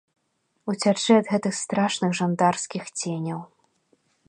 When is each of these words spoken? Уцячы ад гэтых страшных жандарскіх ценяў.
Уцячы 0.71 1.13
ад 1.19 1.27
гэтых 1.33 1.53
страшных 1.61 2.11
жандарскіх 2.21 2.83
ценяў. 2.99 3.39